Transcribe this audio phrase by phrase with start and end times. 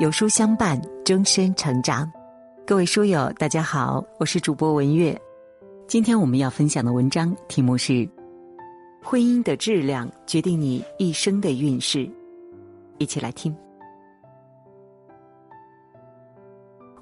[0.00, 2.10] 有书相伴，终身成长。
[2.66, 5.20] 各位书友，大家好，我是主播文月。
[5.86, 7.92] 今天我们要分享的文章题目是
[9.02, 11.98] 《婚姻的质量决定你一生的运势》，
[12.96, 13.54] 一起来听。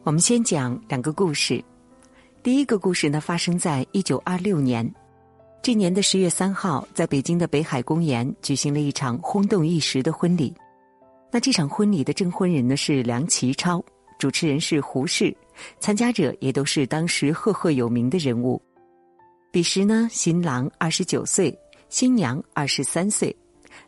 [0.02, 1.64] 我们先讲两个故事。
[2.42, 4.92] 第一个故事呢，发生在一九二六年，
[5.62, 10.52] 这年的十月三号，在北京的北海公园举行了一场轰动一时的婚礼。
[11.32, 13.82] 那这场婚礼的证婚人呢是梁启超，
[14.18, 15.36] 主持人是胡适，
[15.78, 18.60] 参加者也都是当时赫赫有名的人物。
[19.52, 21.56] 彼时呢，新郎二十九岁，
[21.88, 23.34] 新娘二十三岁，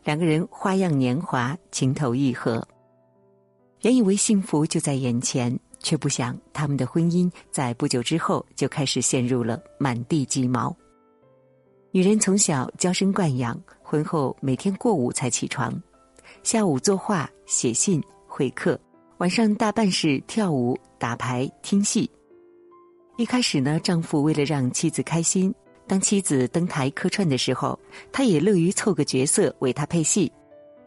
[0.03, 2.65] 两个人花样年华，情投意合。
[3.81, 10.73] 原以为幸福就在眼前，却不想他们的婚姻在不久之后就开始陷入了满地鸡毛。
[11.91, 15.73] 女人从小娇生惯养，婚后每天过午才起床。
[16.43, 18.77] 下午作画、写信、会客，
[19.19, 22.09] 晚上大半是跳舞、打牌、听戏。
[23.15, 25.55] 一开始呢，丈夫为了让妻子开心，
[25.87, 27.79] 当妻子登台客串的时候，
[28.11, 30.29] 他也乐于凑个角色为她配戏。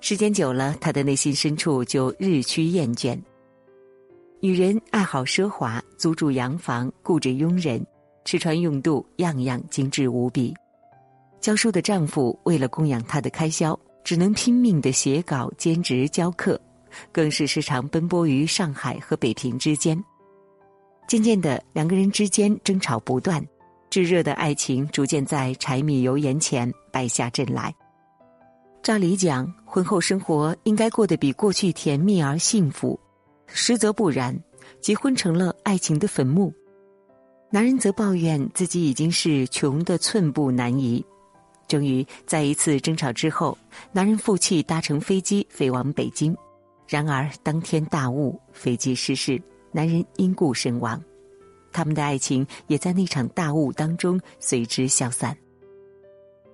[0.01, 3.19] 时间久了，他的内心深处就日趋厌倦。
[4.41, 7.85] 女人爱好奢华，租住洋房，雇着佣人，
[8.27, 10.55] 吃穿用度样样精致无比。
[11.41, 13.79] 教书的丈夫为了供养她的开销。
[14.07, 16.61] 只能拼命的写稿、兼职教课，
[17.11, 20.01] 更是时常奔波于上海和北平之间。
[21.09, 23.45] 渐渐的，两个人之间争吵不断，
[23.91, 27.75] 炙热的爱情逐渐在柴米油盐前败下阵来。
[28.81, 32.97] 照理讲，婚后生活应该过得比过去甜蜜而幸福，
[33.49, 34.39] 实则不然，
[34.81, 36.55] 结婚成了爱情的坟墓。
[37.51, 41.05] 男人则抱怨自己已经是穷的寸步难移。
[41.69, 43.57] 终于在一次争吵之后，
[43.93, 46.37] 男人负气搭乘飞机飞往北京，
[46.87, 49.41] 然而当天大雾，飞机失事，
[49.73, 51.03] 男人因故身亡，
[51.73, 55.37] 他们的爱情也在那场大雾当中随之消散。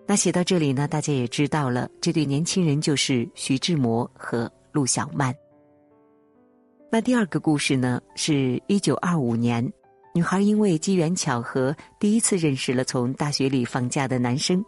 [0.07, 5.35] 那写到这里呢，大家也知道了，这对年轻人就是徐志摩和陆小曼。
[6.91, 9.73] 那第二个故事呢，是一九二五年，
[10.15, 14.63] 女孩因为机缘巧合，第一次认识了从大学里放假的男生。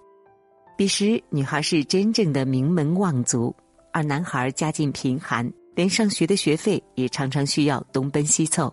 [0.77, 3.55] 彼时，女孩是真正的名门望族，
[3.93, 8.73] 而男孩家境贫寒，连上学的学费也常常需要东奔西凑。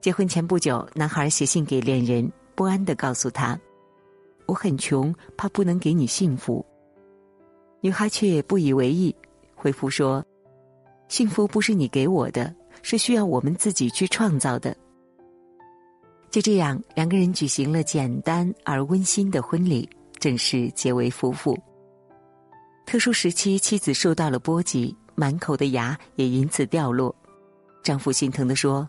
[0.00, 3.58] 结婚前不久，男孩写信给恋人，不安的告诉他
[4.46, 6.64] ：“我很穷，怕不能给你幸福。”
[7.82, 9.12] 女孩却不以为意，
[9.56, 10.24] 回复说
[11.08, 14.76] ：“幸福不是你给我的，是需要我们自己去创造的。”
[16.30, 19.88] 就这样，两个人举行了简单而温馨的婚礼。
[20.24, 21.54] 正式结为夫妇。
[22.86, 27.14] 特殊时期，妻子受到了波及，满口的牙也因此掉落。
[27.82, 28.88] 丈夫心疼的说：“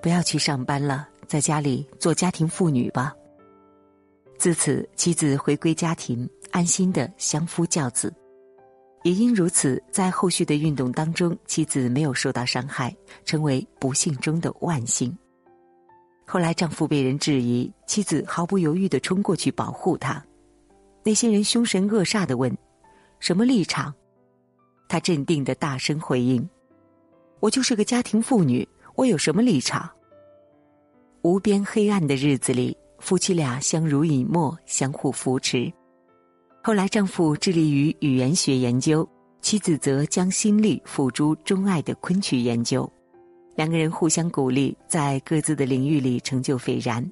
[0.00, 3.14] 不要去上班了，在家里做家庭妇女吧。”
[4.40, 8.10] 自此，妻子回归家庭，安心的相夫教子。
[9.02, 15.14] 也因如此，在后续的运动当中，妻子没有受到伤害，成为不幸中的万幸。
[16.24, 20.24] 后来，丈夫被人质疑，妻子毫不犹豫的冲过去保护他。
[21.04, 22.56] 那些人凶神恶煞的问
[23.20, 23.92] ：“什么立场？”
[24.88, 26.48] 他镇定的大声回应
[27.40, 29.90] ：“我就是个家庭妇女，我有什么立场？”
[31.22, 35.70] 无边黑暗的日子里，夫妻俩相濡以沫，相互扶持。
[36.62, 39.06] 后来，丈夫致力于语言学研究，
[39.40, 42.90] 妻子则将心力付诸钟爱的昆曲研究。
[43.54, 47.04] 两个人互相鼓励，在各自的领域里成就斐然，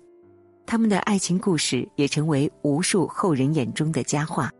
[0.64, 4.50] 他们的爱情故事也成为无数后人眼中的佳话。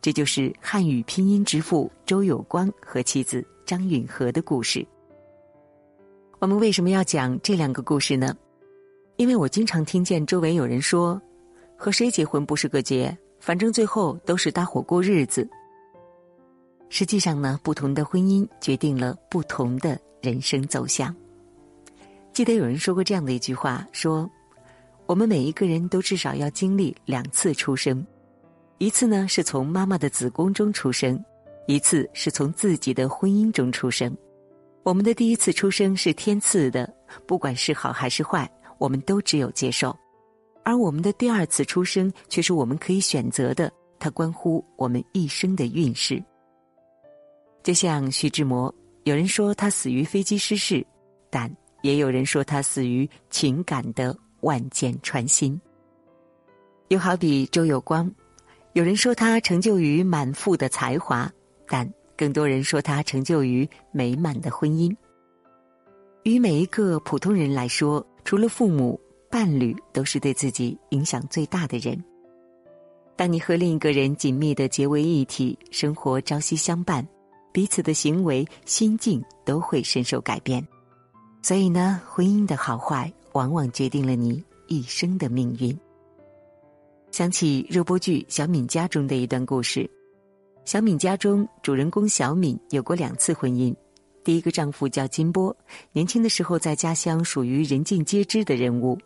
[0.00, 4.84] 这就是汉语拼音之父周有光和妻子张允和的故事。
[6.40, 8.34] 我们为什么要讲这两个故事呢？
[9.16, 11.20] 因为我经常听见周围有人说
[11.76, 15.48] ：“和谁结婚不是个结，反正最后都是搭伙过日子。”
[16.88, 20.00] 实际上呢，不同的婚姻决定了不同的。
[20.22, 21.14] 人生走向。
[22.32, 24.30] 记得有人说过这样的一句话：说，
[25.04, 28.06] 我们每一个人都至少要经历两次出生，
[28.78, 31.22] 一次呢是从妈妈的子宫中出生，
[31.66, 34.16] 一次是从自己的婚姻中出生。
[34.82, 36.90] 我们的第一次出生是天赐的，
[37.26, 39.94] 不管是好还是坏，我们都只有接受；
[40.64, 46.22] 而我们的第二次出生却是我们可以选择的，它关乎我们一生的运势。
[47.62, 48.74] 就像徐志摩。
[49.04, 50.84] 有人说他死于飞机失事，
[51.28, 51.50] 但
[51.82, 55.60] 也有人说他死于情感的万箭穿心。
[56.88, 58.10] 又好比周有光，
[58.74, 61.30] 有人说他成就于满腹的才华，
[61.66, 64.94] 但更多人说他成就于美满的婚姻。
[66.22, 72.00] 于每一个普通人来说，除了父母，伴侣都是对自己影响最大的人。
[73.16, 77.04] 当你和另一个人紧密的结为一体，生活朝夕相伴，
[77.52, 80.66] 彼此的行为、心境都会深受改变。
[81.42, 85.76] 所以呢，婚姻的好坏往往决定了你一生的命运。
[87.10, 89.88] 想起热播剧《小敏家》中的一段故事，
[90.64, 93.74] 小敏家中主人公小敏有过两次婚姻，
[94.24, 95.54] 第一个丈夫叫金波，
[95.92, 98.98] 年轻的时候在家乡属于人尽皆知的人物。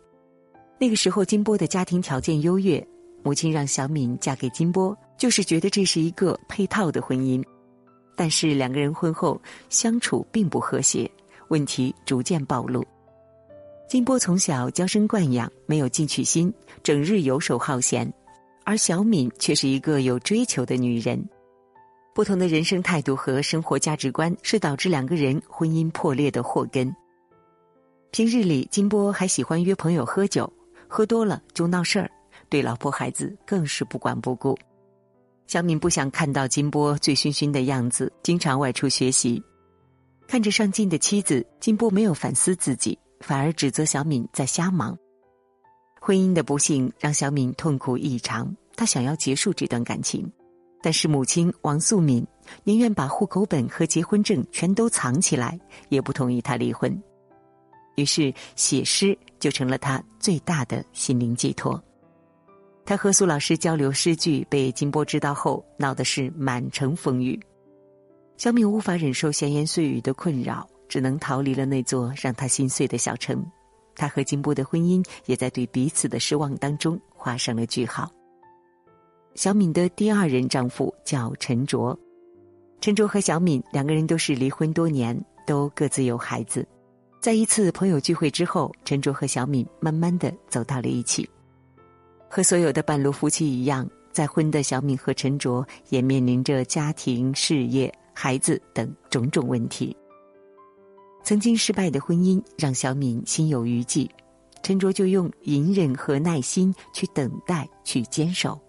[0.79, 2.85] 那个时候，金波的家庭条件优越。
[3.23, 7.43] 母亲让小敏嫁给金波，就是觉得这是一个配套的婚姻。
[8.17, 11.09] 但是两个人婚后相处并不和谐，
[11.49, 12.83] 问题逐渐暴露。
[13.87, 16.53] 金波从小娇生惯养，没有进取心，
[16.83, 18.05] 整日游手好闲；
[18.65, 21.23] 而小敏却是一个有追求的女人。
[22.13, 26.93] 不同的人生态度和生活价值观是导致两个人婚姻破裂的祸根。
[28.09, 30.51] 平日里，金波还喜欢约朋友喝酒，
[30.87, 32.09] 喝多了就闹事儿。
[32.49, 34.57] 对老婆孩子更是不管不顾，
[35.47, 39.41] 小敏不想看到金波醉醺醺的样子，经常外出学习。
[40.27, 44.97] 看着上进的妻子，金波没有反思自己，反而指责小敏在瞎忙。
[46.01, 50.29] 婚姻的不幸让小敏痛苦异常，她想要结束这段感情，
[50.81, 52.27] 但是母亲王素敏
[52.65, 55.57] 宁愿把户口本和结婚证全都藏起来，
[55.87, 57.01] 也不同意她离婚。
[57.95, 61.81] 于是写诗就成了她最大的心灵寄托。
[62.87, 67.37] 他和苏老师交流诗句，被金波知道后，闹的是满城风雨。
[68.37, 73.45] 小敏无法忍受闲言碎语的困扰，只能逃离了那座让他心碎的小城。
[73.93, 78.09] 他和金波的婚姻也在对彼此的失望当中画上了句号。
[79.35, 81.99] 小敏的第二任丈夫叫陈卓，
[82.79, 85.13] 陈卓和小敏两个人都是离婚多年，
[85.45, 86.65] 都各自有孩子。
[87.19, 91.29] 在一次朋友聚会之后，陈卓和小敏慢慢的走到了一起。
[92.29, 99.95] 和所有的半路夫妻一样，再婚的小敏和陈卓也面临着家庭、事业、孩子等种种问题。
[101.23, 104.09] 曾经失败的婚姻让小敏心有余悸，
[104.63, 108.59] 陈卓就用隐忍和耐心去等待、去坚守。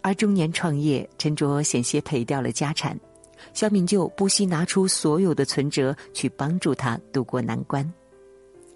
[0.00, 2.98] 而中年创业，陈卓险些赔掉了家产，
[3.52, 7.90] 小敏就不惜拿出所有的存折去帮助他渡过难关。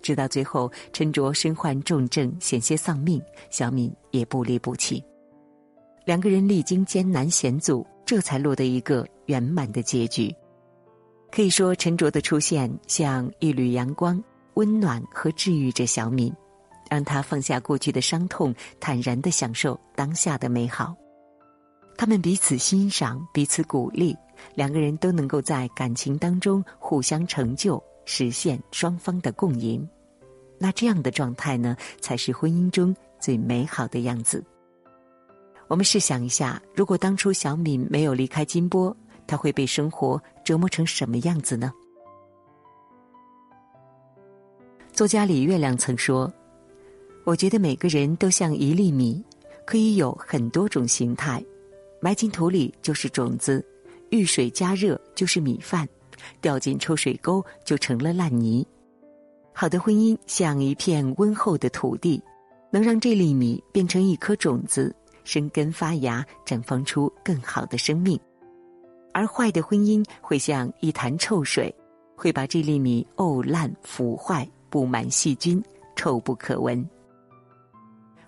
[0.02, 5.02] 直到最后，陈卓身患重症，险些丧命，小敏也不离不弃。
[6.04, 10.34] 两个人历经艰难险阻，这才落得一个圆满的结局。
[11.30, 14.22] 可以说，陈卓的出现像一缕阳光，
[14.54, 16.32] 温暖和治愈着小敏，
[16.90, 20.96] 让她放下过去的伤痛，坦然的享受当下的美好。
[21.98, 24.16] 他们彼此欣赏，彼此鼓励，
[24.54, 27.82] 两个人都能够在感情当中互相成就。
[28.10, 29.87] 实现双方的共赢，
[30.56, 34.43] 那这样的状态呢，才是婚姻中最美好的样子。
[35.69, 38.96] 我们试想一下，如果当初小敏没有离开金波，
[39.26, 41.70] 她会被生活折磨成什么样子呢？
[44.90, 46.32] 作家李月亮曾说
[47.25, 49.22] ：“我觉得每个人都像一粒米，
[49.66, 51.44] 可以有很多种形态，
[52.00, 53.62] 埋进土里就是种子，
[54.08, 55.87] 遇水加热就是米饭。”
[56.40, 58.66] 掉进臭水沟就成了烂泥。
[59.52, 62.22] 好的婚姻像一片温厚的土地，
[62.70, 64.94] 能让这粒米变成一颗种子，
[65.25, 68.18] 生根发芽，绽放出更好的生命。
[69.12, 71.75] 而坏的婚姻会像一潭臭水，
[72.14, 75.60] 会把这粒米沤烂、腐坏，布满细菌，
[75.96, 76.88] 臭不可闻。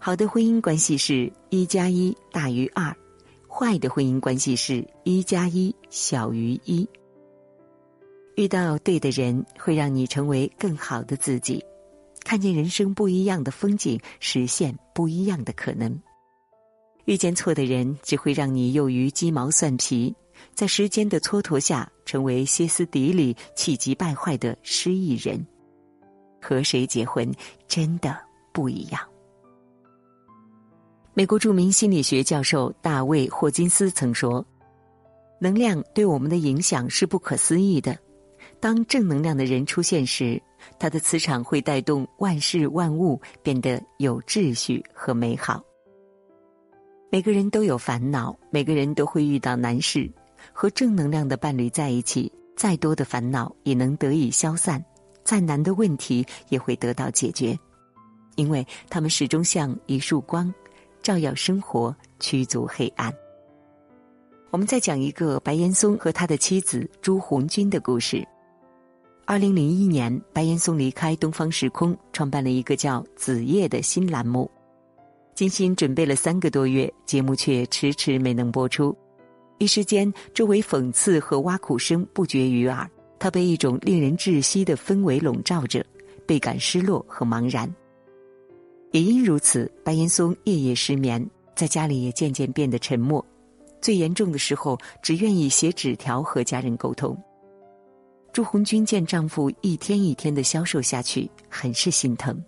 [0.01, 2.93] 好的婚姻关系是一加一大于二，
[3.47, 6.89] 坏的婚姻关系是一加一小于一。
[8.37, 11.63] 遇到对的人，会让你成为更好的自己，
[12.25, 16.01] 看见人生不一样的风景，实现不一样的可能。
[17.05, 20.15] 遇见错的人，只会让你囿于鸡毛蒜皮，
[20.55, 25.45] 在时间的蹉跎下，成为歇斯底里、气急败坏的失意人。
[26.41, 27.31] 和谁结婚，
[27.69, 28.17] 真的
[28.53, 29.01] 不一样。
[31.13, 34.47] 美国著名心理学教授大卫·霍金斯曾说
[35.41, 37.99] ：“能量对我们的影响是不可思议的。”
[38.61, 40.41] 当正能量的人出现时，
[40.79, 45.65] 他的磁场会带动万事万物变得有秩序和美好。
[47.11, 50.09] 每个人都有烦恼，每个人都会遇到难事。
[50.53, 54.83] 和正能量的伴侣在一起，再多的烦恼也能得以消散，
[55.25, 57.59] 再难的问题也会得到解决，
[58.37, 60.53] 因为他们始终像一束光，
[61.03, 63.13] 照耀生活，驱逐黑暗。
[64.51, 68.27] 我们再讲一个白岩松和他的妻子朱红军的故事。
[69.31, 74.51] 二零零一年，白岩松离开东方时空，创办了一个叫“子夜”的新栏目。
[75.37, 78.93] 精心准备了三个多月，节目却迟迟没能播出。
[79.59, 82.91] 一时间，周围讽刺和挖苦声不绝于耳。
[83.21, 85.87] 他被一种令人窒息的氛围笼罩着，
[86.27, 87.73] 倍感失落和茫然。
[88.91, 93.25] 也因如此，白岩松夜夜失眠，在家里也渐渐变得沉默。
[93.81, 97.17] 最严重的时候，只愿意写纸条和家人沟通。
[98.33, 102.41] 朱红军见丈夫一天一天的消瘦下去，很是心疼。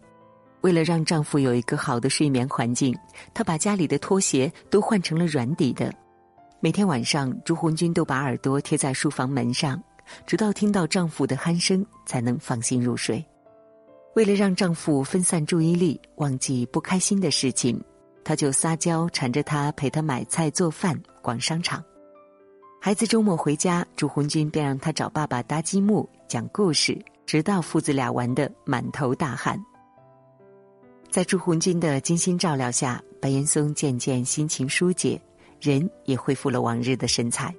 [0.61, 2.97] 为了让丈夫有一个好的睡眠环境，
[3.35, 5.93] 她把家里的拖鞋都换成了软底的。
[6.61, 9.83] 每天晚上，朱红军都把耳朵贴在书房门上。
[10.27, 13.25] 直到听到丈夫的鼾声，才能放心入睡。
[14.15, 17.83] 为了让丈夫分散注意力，忘记不开心的事情，
[18.23, 21.83] 她就撒娇缠着他陪她买菜、做饭、逛商场。
[22.85, 29.57] 孩子周末回家，朱红军便让他找爸爸搭积木、讲故事，直到父子俩玩得满头大汗。
[31.09, 35.23] 在朱红军的精心照料下，白岩松渐渐心情疏解，
[35.61, 37.55] 人也恢复了往日的神采。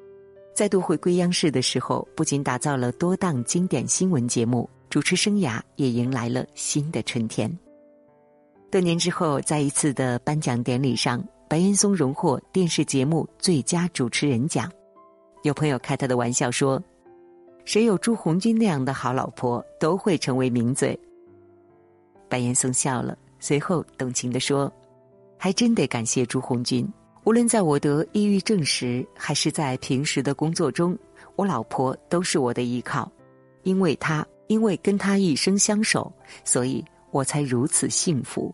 [0.53, 7.49] 再度回归央视的时候，不仅打造了多档经典新闻节目，主持生涯也迎来了新的春天。
[8.69, 14.69] 多年之后，在一次的颁奖典礼上，白岩松荣获电视节目最佳主持人奖。
[15.43, 16.81] 有朋友开他的玩笑说
[17.65, 20.97] ：“谁有朱红军那样的好老婆，都会成为名嘴。”
[22.27, 24.71] 白岩松笑了，随后动情地说
[25.37, 26.87] ：“还真得感谢朱红军。”
[27.25, 30.97] 无论在我得抑郁症时，还是在平时的工作中，
[31.37, 33.09] 我老婆都是我的依靠，
[33.63, 36.11] 因为她，因为跟她一生相守，
[36.43, 38.53] 所以我才如此幸福。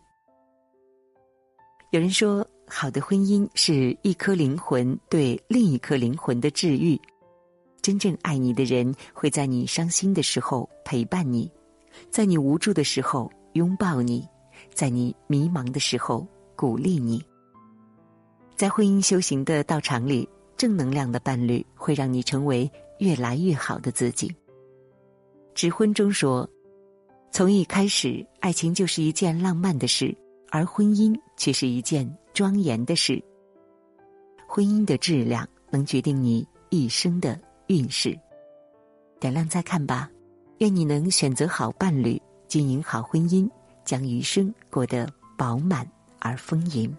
[1.90, 7.00] 有人说，好的婚姻是一颗灵魂对另一颗灵魂的治愈，
[7.82, 11.52] 真正爱你的人会在你伤心的时候陪伴你，
[12.12, 14.26] 在你无助的时候拥抱你，
[14.72, 17.22] 在你迷茫的时候鼓励你。
[18.56, 24.34] 在婚姻修行的道场里，正能量的伴侣会让你成为越来越好的自己。
[25.56, 26.48] 指婚中说，
[27.32, 30.16] 从一开始，爱情就是一件浪漫的事，
[30.52, 33.24] 而婚姻却是一件庄严的事。
[34.48, 38.18] 婚姻的质量能决定你一生的运势。
[39.20, 40.10] 点亮再看吧，
[40.58, 43.50] 愿你能选择好伴侣，经营好婚姻，
[43.86, 45.88] 将余生过得饱满
[46.20, 46.96] 而丰盈。